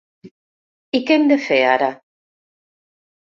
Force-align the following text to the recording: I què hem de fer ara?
I 0.99 1.01
què 1.09 1.17
hem 1.17 1.27
de 1.33 1.37
fer 1.49 1.59
ara? 1.75 1.91